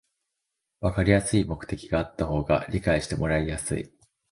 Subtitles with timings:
[0.79, 3.93] わかりやすい目的があった方が理解してもらいやすい